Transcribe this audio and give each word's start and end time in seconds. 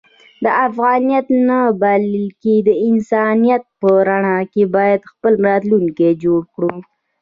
د 0.43 0.45
افغانیت 0.67 1.27
نه 1.47 1.59
بلکې 1.83 2.55
د 2.67 2.69
انسانیت 2.89 3.63
په 3.79 3.89
رڼا 4.07 4.39
کې 4.53 4.63
باید 4.75 5.09
خپل 5.11 5.33
راتلونکی 5.47 6.09
جوړ 6.23 6.41
کړو. 6.53 6.73